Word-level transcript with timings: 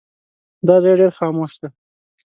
دا 0.67 0.75
ځای 0.83 0.93
ډېر 0.99 1.11
خاموش 1.19 1.51
دی. 1.61 1.69